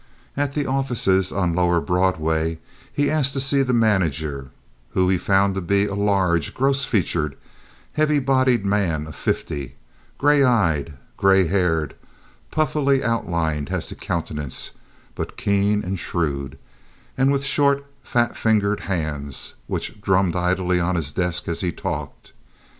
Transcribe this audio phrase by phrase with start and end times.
[0.35, 2.57] At the offices on lower Broadway,
[2.91, 4.49] he asked to see the manager,
[4.93, 7.37] whom he found to be a large, gross featured,
[7.93, 9.75] heavy bodied man of fifty,
[10.17, 11.93] gray eyed, gray haired,
[12.49, 14.71] puffily outlined as to countenance,
[15.13, 16.57] but keen and shrewd,
[17.15, 22.33] and with short, fat fingered hands, which drummed idly on his desk as he talked.